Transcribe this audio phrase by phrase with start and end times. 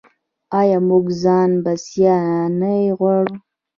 [0.59, 3.35] آیا موږ ځان بسیاینه غواړو؟